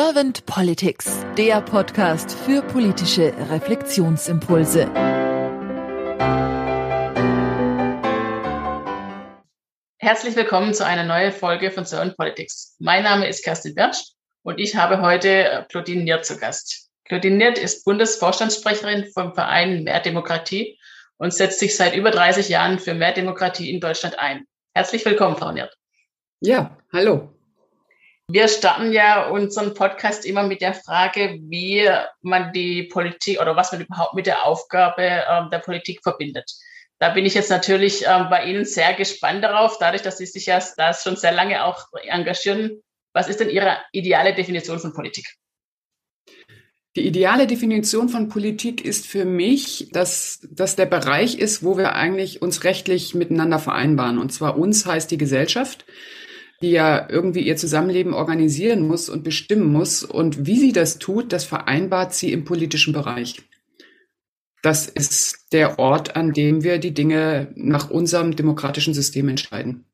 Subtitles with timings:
[0.00, 4.88] Servant Politics, der Podcast für politische Reflexionsimpulse.
[9.96, 12.76] Herzlich willkommen zu einer neuen Folge von Servant Politics.
[12.78, 14.12] Mein Name ist Kerstin Bertsch
[14.44, 16.90] und ich habe heute Claudine Niert zu Gast.
[17.04, 20.78] Claudine Niert ist Bundesvorstandssprecherin vom Verein Mehr Demokratie
[21.16, 24.46] und setzt sich seit über 30 Jahren für mehr Demokratie in Deutschland ein.
[24.74, 25.76] Herzlich willkommen, Frau Niert.
[26.40, 27.34] Ja, hallo.
[28.30, 31.88] Wir starten ja unseren Podcast immer mit der Frage, wie
[32.20, 36.52] man die Politik oder was man überhaupt mit der Aufgabe ähm, der Politik verbindet.
[36.98, 40.44] Da bin ich jetzt natürlich ähm, bei Ihnen sehr gespannt darauf, dadurch, dass Sie sich
[40.44, 42.82] ja da schon sehr lange auch engagieren.
[43.14, 45.26] Was ist denn Ihre ideale Definition von Politik?
[46.96, 51.94] Die ideale Definition von Politik ist für mich, dass das der Bereich ist, wo wir
[51.94, 54.18] eigentlich uns rechtlich miteinander vereinbaren.
[54.18, 55.86] Und zwar uns heißt die Gesellschaft
[56.60, 60.02] die ja irgendwie ihr Zusammenleben organisieren muss und bestimmen muss.
[60.02, 63.42] Und wie sie das tut, das vereinbart sie im politischen Bereich.
[64.62, 69.84] Das ist der Ort, an dem wir die Dinge nach unserem demokratischen System entscheiden.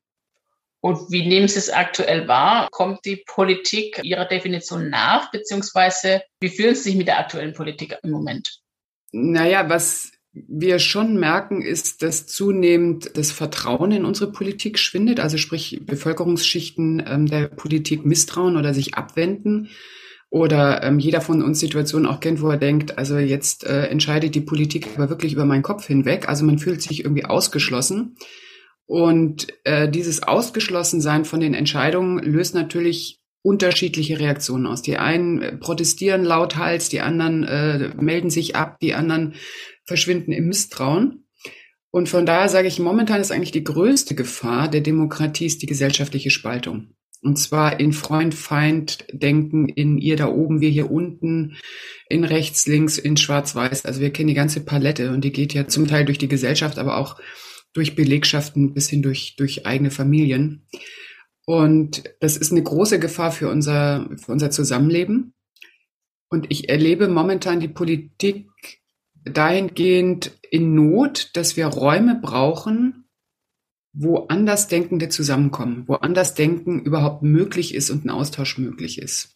[0.81, 2.67] Und wie nehmen Sie es aktuell wahr?
[2.71, 7.97] Kommt die Politik Ihrer Definition nach, beziehungsweise wie fühlen Sie sich mit der aktuellen Politik
[8.03, 8.59] im Moment?
[9.11, 10.11] Naja, was
[10.47, 17.03] wir schon merken, ist, dass zunehmend das Vertrauen in unsere Politik schwindet, also sprich Bevölkerungsschichten
[17.07, 19.69] ähm, der Politik misstrauen oder sich abwenden.
[20.29, 24.35] Oder ähm, jeder von uns Situationen auch kennt, wo er denkt, also jetzt äh, entscheidet
[24.35, 26.27] die Politik aber wirklich über meinen Kopf hinweg.
[26.27, 28.17] Also man fühlt sich irgendwie ausgeschlossen.
[28.85, 34.81] Und äh, dieses Ausgeschlossensein von den Entscheidungen löst natürlich unterschiedliche Reaktionen aus.
[34.81, 39.35] Die einen äh, protestieren lauthals, die anderen äh, melden sich ab, die anderen
[39.85, 41.27] verschwinden im Misstrauen.
[41.91, 45.67] Und von daher sage ich, momentan ist eigentlich die größte Gefahr der Demokratie ist die
[45.67, 46.95] gesellschaftliche Spaltung.
[47.21, 51.57] Und zwar in Freund-Feind-Denken, in ihr da oben, wir hier unten,
[52.07, 53.85] in rechts, links, in schwarz-weiß.
[53.85, 56.77] Also wir kennen die ganze Palette und die geht ja zum Teil durch die Gesellschaft,
[56.77, 57.19] aber auch
[57.73, 60.67] durch Belegschaften bis hin durch, durch eigene Familien.
[61.45, 65.33] Und das ist eine große Gefahr für unser, für unser Zusammenleben.
[66.29, 68.49] Und ich erlebe momentan die Politik
[69.25, 73.09] dahingehend in Not, dass wir Räume brauchen,
[73.93, 79.33] wo Andersdenkende zusammenkommen, wo Andersdenken überhaupt möglich ist und ein Austausch möglich ist.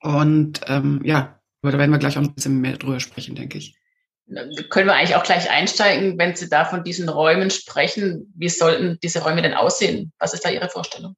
[0.00, 3.76] Und ähm, ja, da werden wir gleich auch ein bisschen mehr drüber sprechen, denke ich.
[4.70, 8.32] Können wir eigentlich auch gleich einsteigen, wenn Sie da von diesen Räumen sprechen?
[8.36, 10.12] Wie sollten diese Räume denn aussehen?
[10.20, 11.16] Was ist da Ihre Vorstellung?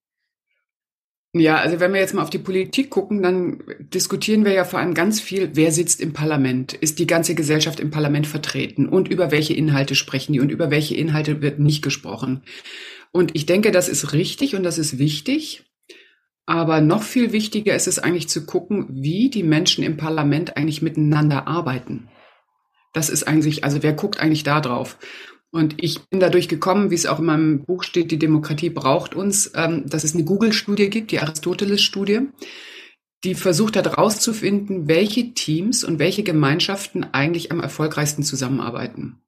[1.34, 4.81] Ja, also wenn wir jetzt mal auf die Politik gucken, dann diskutieren wir ja vor
[4.81, 6.75] allem ganz viel, wer sitzt im Parlament?
[6.75, 8.87] Ist die ganze Gesellschaft im Parlament vertreten?
[8.87, 10.41] Und über welche Inhalte sprechen die?
[10.41, 12.42] Und über welche Inhalte wird nicht gesprochen?
[13.12, 15.65] Und ich denke, das ist richtig und das ist wichtig.
[16.44, 20.82] Aber noch viel wichtiger ist es eigentlich zu gucken, wie die Menschen im Parlament eigentlich
[20.82, 22.10] miteinander arbeiten.
[22.92, 24.98] Das ist eigentlich, also wer guckt eigentlich da drauf?
[25.52, 29.14] Und ich bin dadurch gekommen, wie es auch in meinem Buch steht, die Demokratie braucht
[29.14, 32.20] uns, ähm, dass es eine Google-Studie gibt, die Aristoteles-Studie,
[33.22, 39.20] die versucht hat herauszufinden, welche Teams und welche Gemeinschaften eigentlich am erfolgreichsten zusammenarbeiten.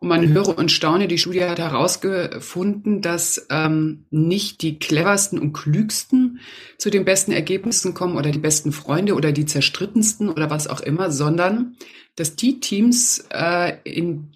[0.00, 5.52] Und man höre und staune, die Studie hat herausgefunden, dass ähm, nicht die cleversten und
[5.52, 6.40] klügsten
[6.78, 10.80] zu den besten Ergebnissen kommen oder die besten Freunde oder die zerstrittensten oder was auch
[10.80, 11.76] immer, sondern
[12.16, 14.32] dass die Teams, äh, in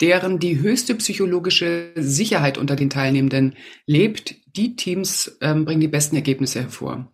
[0.00, 3.54] deren die höchste psychologische Sicherheit unter den Teilnehmenden
[3.86, 7.10] lebt, die Teams ähm, bringen die besten Ergebnisse hervor.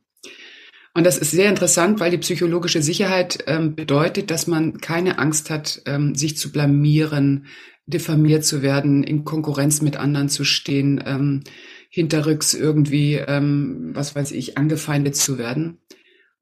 [0.92, 5.48] Und das ist sehr interessant, weil die psychologische Sicherheit ähm, bedeutet, dass man keine Angst
[5.50, 7.46] hat, ähm, sich zu blamieren,
[7.86, 11.42] diffamiert zu werden, in Konkurrenz mit anderen zu stehen, ähm,
[11.90, 15.78] hinterrücks irgendwie, ähm, was weiß ich, angefeindet zu werden.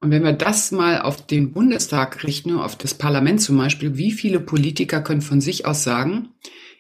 [0.01, 4.13] Und wenn wir das mal auf den Bundestag richten, auf das Parlament zum Beispiel, wie
[4.13, 6.29] viele Politiker können von sich aus sagen,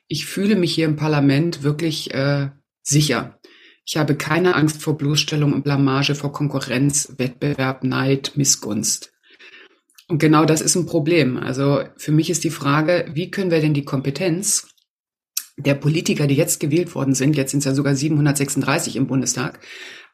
[0.07, 2.51] ich fühle mich hier im Parlament wirklich äh,
[2.83, 3.39] sicher.
[3.85, 9.13] Ich habe keine Angst vor Bloßstellung und Blamage, vor Konkurrenz, Wettbewerb, Neid, Missgunst.
[10.09, 11.37] Und genau das ist ein Problem.
[11.37, 14.69] Also für mich ist die Frage, wie können wir denn die Kompetenz
[15.59, 19.59] der Politiker, die jetzt gewählt worden sind, jetzt sind es ja sogar 736 im Bundestag,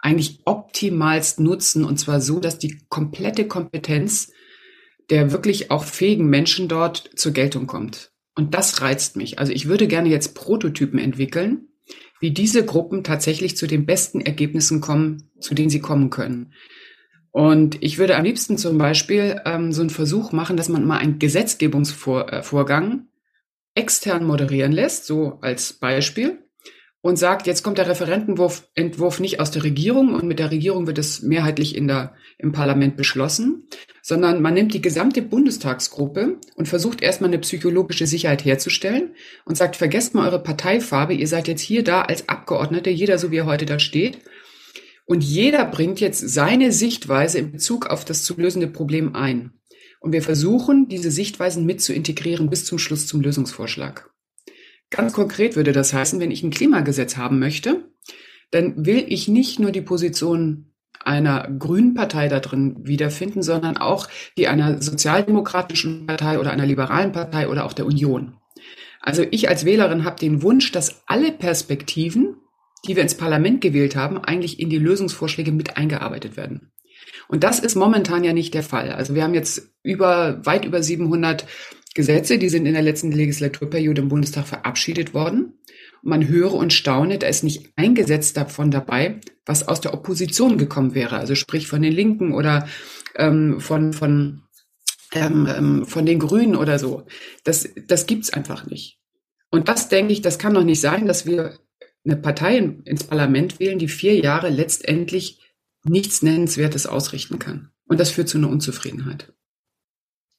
[0.05, 4.31] eigentlich optimalst nutzen und zwar so, dass die komplette Kompetenz
[5.11, 8.13] der wirklich auch fähigen Menschen dort zur Geltung kommt.
[8.35, 9.39] Und das reizt mich.
[9.39, 11.69] Also ich würde gerne jetzt Prototypen entwickeln,
[12.21, 16.53] wie diese Gruppen tatsächlich zu den besten Ergebnissen kommen, zu denen sie kommen können.
[17.31, 20.99] Und ich würde am liebsten zum Beispiel ähm, so einen Versuch machen, dass man mal
[20.99, 23.09] einen Gesetzgebungsvorgang
[23.75, 26.44] extern moderieren lässt, so als Beispiel
[27.05, 30.87] und sagt, jetzt kommt der Referentenentwurf Entwurf nicht aus der Regierung und mit der Regierung
[30.87, 33.69] wird es mehrheitlich in der, im Parlament beschlossen,
[34.01, 39.11] sondern man nimmt die gesamte Bundestagsgruppe und versucht erstmal eine psychologische Sicherheit herzustellen
[39.45, 43.31] und sagt, vergesst mal eure Parteifarbe, ihr seid jetzt hier da als Abgeordnete, jeder so
[43.31, 44.21] wie er heute da steht.
[45.05, 49.53] Und jeder bringt jetzt seine Sichtweise in Bezug auf das zu lösende Problem ein.
[50.01, 54.14] Und wir versuchen, diese Sichtweisen mit zu integrieren bis zum Schluss zum Lösungsvorschlag.
[54.97, 57.89] Ganz konkret würde das heißen, wenn ich ein Klimagesetz haben möchte,
[58.51, 60.73] dann will ich nicht nur die Position
[61.05, 64.09] einer grünen Partei da drin wiederfinden, sondern auch
[64.39, 68.37] die einer sozialdemokratischen Partei oder einer liberalen Partei oder auch der Union.
[69.01, 72.37] Also ich als Wählerin habe den Wunsch, dass alle Perspektiven,
[72.87, 76.71] die wir ins Parlament gewählt haben, eigentlich in die Lösungsvorschläge mit eingearbeitet werden.
[77.29, 78.93] Und das ist momentan ja nicht der Fall.
[78.93, 81.47] Also wir haben jetzt über, weit über 700
[81.95, 85.55] Gesetze, die sind in der letzten Legislaturperiode im Bundestag verabschiedet worden.
[86.03, 89.95] Und man höre und staune, da ist nicht ein Gesetz davon dabei, was aus der
[89.95, 92.69] Opposition gekommen wäre, also sprich von den Linken oder
[93.17, 94.43] ähm, von, von,
[95.13, 97.07] ähm, ähm von den Grünen oder so.
[97.45, 98.99] Das, das gibt's einfach nicht.
[99.51, 101.59] Und das denke ich, das kann doch nicht sein, dass wir
[102.05, 105.41] eine Partei ins Parlament wählen, die vier Jahre letztendlich
[105.85, 107.71] nichts Nennenswertes ausrichten kann.
[107.87, 109.33] Und das führt zu einer Unzufriedenheit.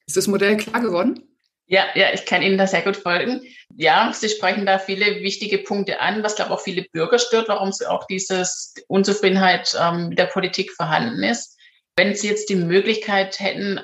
[0.06, 1.22] Ist das Modell klar geworden?
[1.68, 3.42] Ja, ja, ich kann Ihnen da sehr gut folgen.
[3.76, 7.72] Ja, Sie sprechen da viele wichtige Punkte an, was glaube auch viele Bürger stört, warum
[7.72, 11.58] sie auch dieses Unzufriedenheit ähm, mit der Politik vorhanden ist.
[11.96, 13.80] Wenn Sie jetzt die Möglichkeit hätten,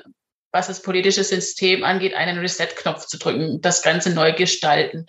[0.52, 5.06] was das politische System angeht, einen Reset-Knopf zu drücken, das Ganze neu gestalten.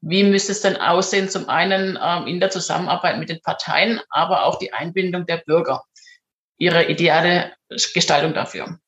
[0.00, 1.28] Wie müsste es dann aussehen?
[1.28, 5.84] Zum einen ähm, in der Zusammenarbeit mit den Parteien, aber auch die Einbindung der Bürger.
[6.58, 8.78] Ihre ideale Gestaltung dafür.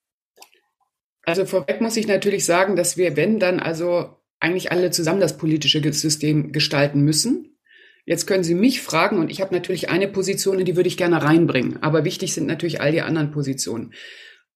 [1.28, 5.36] Also vorweg muss ich natürlich sagen, dass wir, wenn dann also eigentlich alle zusammen das
[5.36, 7.58] politische System gestalten müssen.
[8.06, 10.96] Jetzt können Sie mich fragen und ich habe natürlich eine Position, in die würde ich
[10.96, 11.82] gerne reinbringen.
[11.82, 13.92] Aber wichtig sind natürlich all die anderen Positionen.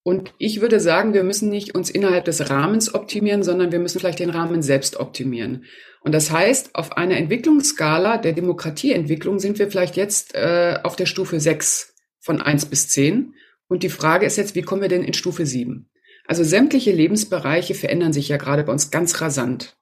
[0.03, 4.01] Und ich würde sagen, wir müssen nicht uns innerhalb des Rahmens optimieren, sondern wir müssen
[4.01, 5.67] vielleicht den Rahmen selbst optimieren.
[6.01, 11.05] Und das heißt, auf einer Entwicklungsskala der Demokratieentwicklung sind wir vielleicht jetzt äh, auf der
[11.05, 13.35] Stufe 6 von 1 bis 10.
[13.69, 15.91] Und die Frage ist jetzt, wie kommen wir denn in Stufe 7?
[16.27, 19.77] Also sämtliche Lebensbereiche verändern sich ja gerade bei uns ganz rasant.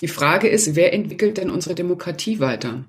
[0.00, 2.84] Die Frage ist, wer entwickelt denn unsere Demokratie weiter?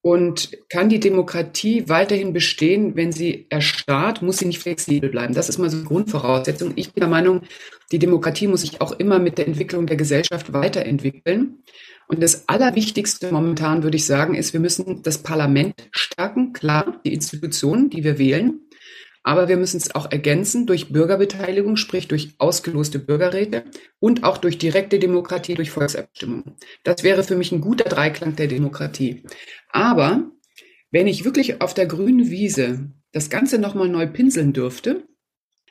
[0.00, 5.34] Und kann die Demokratie weiterhin bestehen, wenn sie erstarrt, muss sie nicht flexibel bleiben?
[5.34, 6.74] Das ist mal so eine Grundvoraussetzung.
[6.76, 7.42] Ich bin der Meinung,
[7.90, 11.64] die Demokratie muss sich auch immer mit der Entwicklung der Gesellschaft weiterentwickeln.
[12.06, 17.12] Und das Allerwichtigste momentan, würde ich sagen, ist, wir müssen das Parlament stärken, klar, die
[17.12, 18.60] Institutionen, die wir wählen.
[19.26, 23.64] Aber wir müssen es auch ergänzen durch Bürgerbeteiligung, sprich durch ausgeloste Bürgerräte
[23.98, 26.54] und auch durch direkte Demokratie, durch Volksabstimmung.
[26.84, 29.24] Das wäre für mich ein guter Dreiklang der Demokratie.
[29.72, 30.30] Aber
[30.92, 35.08] wenn ich wirklich auf der grünen Wiese das Ganze nochmal neu pinseln dürfte,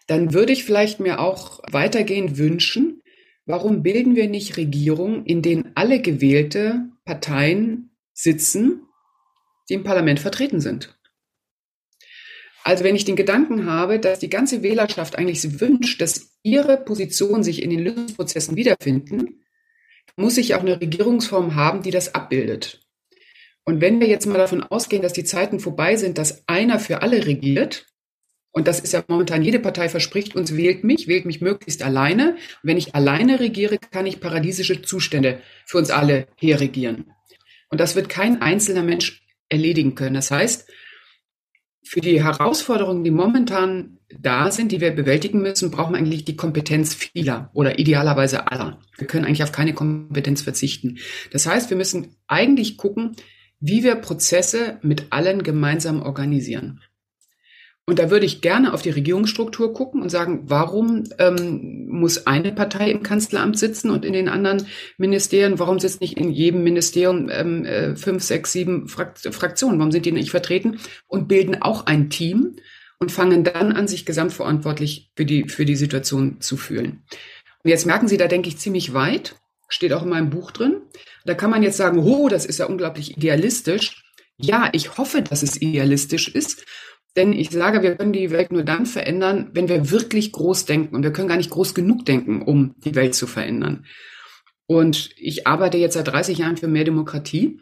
[0.06, 3.02] dann würde ich vielleicht mir auch weitergehend wünschen,
[3.46, 8.82] warum bilden wir nicht Regierungen, in denen alle gewählte Parteien sitzen,
[9.70, 10.95] die im Parlament vertreten sind?
[12.66, 17.44] Also wenn ich den Gedanken habe, dass die ganze Wählerschaft eigentlich wünscht, dass ihre Position
[17.44, 19.44] sich in den Lösungsprozessen wiederfinden,
[20.16, 22.82] muss ich auch eine Regierungsform haben, die das abbildet.
[23.66, 27.04] Und wenn wir jetzt mal davon ausgehen, dass die Zeiten vorbei sind, dass einer für
[27.04, 27.86] alle regiert,
[28.52, 32.32] und das ist ja momentan, jede Partei verspricht uns, wählt mich, wählt mich möglichst alleine.
[32.32, 37.12] Und wenn ich alleine regiere, kann ich paradiesische Zustände für uns alle herregieren.
[37.70, 40.16] Und das wird kein einzelner Mensch erledigen können.
[40.16, 40.68] Das heißt,
[41.86, 46.36] für die Herausforderungen, die momentan da sind, die wir bewältigen müssen, brauchen wir eigentlich die
[46.36, 48.80] Kompetenz vieler oder idealerweise aller.
[48.98, 50.98] Wir können eigentlich auf keine Kompetenz verzichten.
[51.32, 53.16] Das heißt, wir müssen eigentlich gucken,
[53.60, 56.82] wie wir Prozesse mit allen gemeinsam organisieren.
[57.88, 62.52] Und da würde ich gerne auf die Regierungsstruktur gucken und sagen, warum ähm, muss eine
[62.52, 64.66] Partei im Kanzleramt sitzen und in den anderen
[64.98, 65.60] Ministerien?
[65.60, 69.78] Warum sitzt nicht in jedem Ministerium ähm, äh, fünf, sechs, sieben Fraktionen?
[69.78, 72.56] Warum sind die nicht vertreten und bilden auch ein Team
[72.98, 77.04] und fangen dann an, sich gesamtverantwortlich für die, für die Situation zu fühlen?
[77.64, 79.36] Und jetzt merken Sie, da denke ich ziemlich weit,
[79.70, 80.82] steht auch in meinem Buch drin.
[81.26, 84.04] Da kann man jetzt sagen, oh, das ist ja unglaublich idealistisch.
[84.38, 86.66] Ja, ich hoffe, dass es idealistisch ist.
[87.16, 90.96] Denn ich sage, wir können die Welt nur dann verändern, wenn wir wirklich groß denken.
[90.96, 93.86] Und wir können gar nicht groß genug denken, um die Welt zu verändern.
[94.68, 97.62] Und ich arbeite jetzt seit 30 Jahren für mehr Demokratie.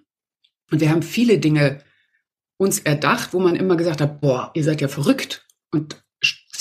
[0.72, 1.83] Und wir haben viele Dinge
[2.57, 5.45] uns erdacht, wo man immer gesagt hat, boah, ihr seid ja verrückt.
[5.72, 6.02] Und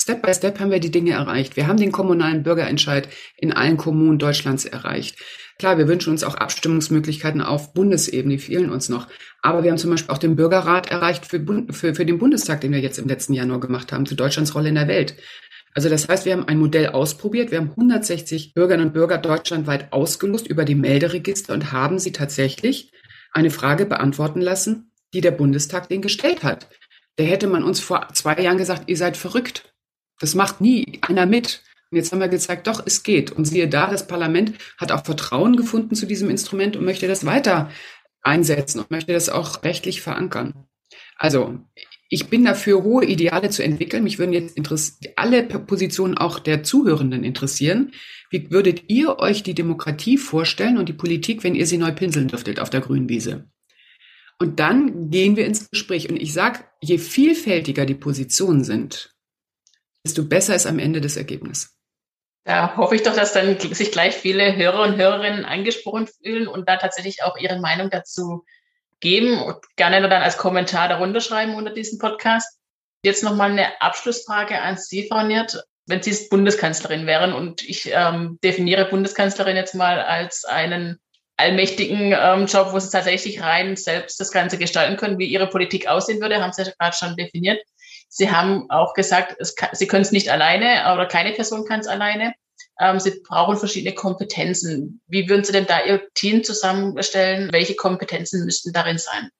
[0.02, 1.54] Step by Step haben wir die Dinge erreicht.
[1.54, 5.16] Wir haben den kommunalen Bürgerentscheid in allen Kommunen Deutschlands erreicht.
[5.60, 9.06] Klar, wir wünschen uns auch Abstimmungsmöglichkeiten auf Bundesebene, die fehlen uns noch.
[9.42, 11.40] Aber wir haben zum Beispiel auch den Bürgerrat erreicht für,
[11.70, 14.56] für, für den Bundestag, den wir jetzt im letzten Jahr nur gemacht haben, zu Deutschlands
[14.56, 15.14] Rolle in der Welt.
[15.72, 17.52] Also das heißt, wir haben ein Modell ausprobiert.
[17.52, 22.90] Wir haben 160 Bürgerinnen und Bürger deutschlandweit ausgelost über die Melderegister und haben sie tatsächlich
[23.30, 26.68] eine Frage beantworten lassen, die der Bundestag den gestellt hat.
[27.14, 29.71] Da hätte man uns vor zwei Jahren gesagt, ihr seid verrückt.
[30.22, 31.62] Das macht nie einer mit.
[31.90, 33.32] Und jetzt haben wir gezeigt, doch, es geht.
[33.32, 37.26] Und siehe da, das Parlament hat auch Vertrauen gefunden zu diesem Instrument und möchte das
[37.26, 37.70] weiter
[38.22, 40.68] einsetzen und möchte das auch rechtlich verankern.
[41.18, 41.58] Also,
[42.08, 44.04] ich bin dafür, hohe Ideale zu entwickeln.
[44.04, 44.56] Mich würden jetzt
[45.16, 47.90] alle Positionen auch der Zuhörenden interessieren.
[48.30, 52.28] Wie würdet ihr euch die Demokratie vorstellen und die Politik, wenn ihr sie neu pinseln
[52.28, 53.50] dürftet auf der grünen Wiese?
[54.38, 56.08] Und dann gehen wir ins Gespräch.
[56.08, 59.12] Und ich sage, je vielfältiger die Positionen sind,
[60.04, 61.76] desto besser ist am Ende das Ergebnis.
[62.44, 66.68] Da hoffe ich doch, dass dann sich gleich viele Hörer und Hörerinnen angesprochen fühlen und
[66.68, 68.44] da tatsächlich auch ihre Meinung dazu
[68.98, 72.58] geben und gerne dann als Kommentar darunter schreiben unter diesem Podcast.
[73.04, 75.64] Jetzt nochmal eine Abschlussfrage an Sie, Frau Niert.
[75.86, 81.00] Wenn Sie Bundeskanzlerin wären und ich ähm, definiere Bundeskanzlerin jetzt mal als einen
[81.36, 85.88] allmächtigen ähm, Job, wo Sie tatsächlich rein selbst das Ganze gestalten können, wie Ihre Politik
[85.88, 87.60] aussehen würde, haben Sie ja gerade schon definiert.
[88.14, 91.86] Sie haben auch gesagt, kann, Sie können es nicht alleine oder keine Person kann es
[91.86, 92.34] alleine.
[92.78, 95.00] Ähm, Sie brauchen verschiedene Kompetenzen.
[95.06, 97.50] Wie würden Sie denn da Ihr Team zusammenstellen?
[97.52, 99.30] Welche Kompetenzen müssten darin sein?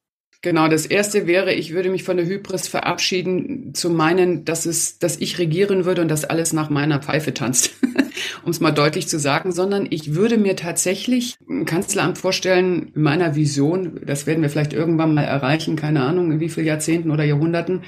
[0.44, 4.98] Genau, das erste wäre, ich würde mich von der Hybris verabschieden, zu meinen, dass es,
[4.98, 7.76] dass ich regieren würde und dass alles nach meiner Pfeife tanzt,
[8.44, 13.02] um es mal deutlich zu sagen, sondern ich würde mir tatsächlich ein Kanzleramt vorstellen, in
[13.02, 17.12] meiner Vision, das werden wir vielleicht irgendwann mal erreichen, keine Ahnung, in wie vielen Jahrzehnten
[17.12, 17.82] oder Jahrhunderten,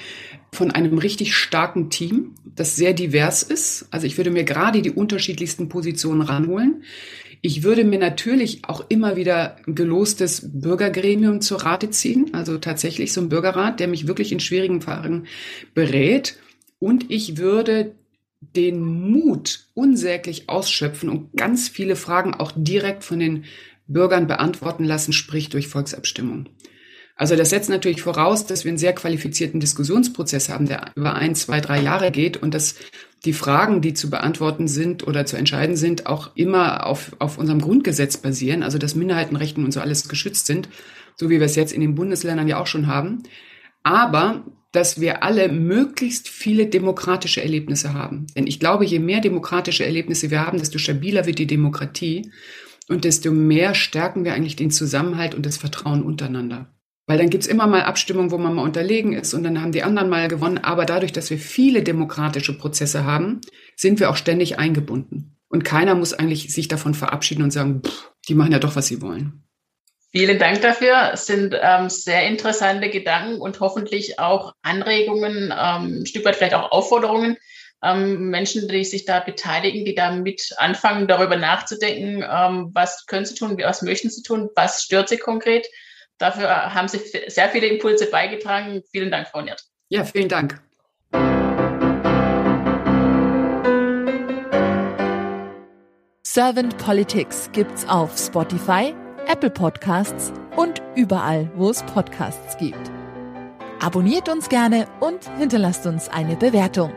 [0.53, 3.89] von einem richtig starken Team, das sehr divers ist.
[3.91, 6.85] Also ich würde mir gerade die unterschiedlichsten Positionen ranholen.
[7.47, 13.13] Ich würde mir natürlich auch immer wieder ein gelostes Bürgergremium zur Rate ziehen, also tatsächlich
[13.13, 15.27] so ein Bürgerrat, der mich wirklich in schwierigen Fragen
[15.75, 16.39] berät.
[16.79, 17.95] Und ich würde
[18.41, 23.45] den Mut unsäglich ausschöpfen und ganz viele Fragen auch direkt von den
[23.87, 26.49] Bürgern beantworten lassen, sprich durch Volksabstimmung.
[27.17, 31.35] Also das setzt natürlich voraus, dass wir einen sehr qualifizierten Diskussionsprozess haben, der über ein,
[31.37, 32.75] zwei, drei Jahre geht und dass
[33.25, 37.61] die Fragen, die zu beantworten sind oder zu entscheiden sind, auch immer auf, auf unserem
[37.61, 40.69] Grundgesetz basieren, also dass Minderheitenrechten und so alles geschützt sind,
[41.17, 43.23] so wie wir es jetzt in den Bundesländern ja auch schon haben.
[43.85, 48.27] Aber dass wir alle möglichst viele demokratische Erlebnisse haben.
[48.37, 52.33] Denn ich glaube, je mehr demokratische Erlebnisse wir haben, desto stabiler wird die Demokratie
[52.89, 56.74] und desto mehr stärken wir eigentlich den Zusammenhalt und das Vertrauen untereinander.
[57.07, 59.83] Weil dann gibt's immer mal Abstimmungen, wo man mal unterlegen ist und dann haben die
[59.83, 60.59] anderen mal gewonnen.
[60.59, 63.43] Aber dadurch, dass wir viele demokratische Prozesse haben,
[63.77, 65.37] sind wir auch ständig eingebunden.
[65.49, 68.87] Und keiner muss eigentlich sich davon verabschieden und sagen, pff, die machen ja doch, was
[68.87, 69.45] sie wollen.
[70.11, 71.11] Vielen Dank dafür.
[71.13, 76.55] Es sind ähm, sehr interessante Gedanken und hoffentlich auch Anregungen, ähm, ein Stück weit vielleicht
[76.55, 77.37] auch Aufforderungen.
[77.83, 83.27] Ähm, Menschen, die sich da beteiligen, die da mit anfangen, darüber nachzudenken, ähm, was können
[83.27, 85.67] sie tun, was möchten sie tun, was stört sie konkret
[86.25, 88.83] Dafür haben Sie sehr viele Impulse beigetragen.
[88.91, 89.63] Vielen Dank, Frau Niert.
[89.91, 90.59] Ja, vielen Dank.
[96.23, 98.95] Servant Politics gibt's auf Spotify,
[99.27, 102.91] Apple Podcasts und überall, wo es Podcasts gibt.
[103.83, 106.91] Abonniert uns gerne und hinterlasst uns eine Bewertung.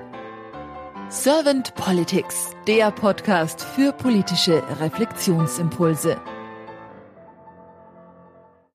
[1.10, 6.16] Servant Politics, der Podcast für politische Reflexionsimpulse.